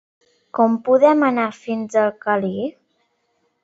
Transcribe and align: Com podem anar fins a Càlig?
Com 0.59 0.77
podem 0.87 1.27
anar 1.29 1.47
fins 1.59 2.01
a 2.07 2.09
Càlig? 2.27 2.77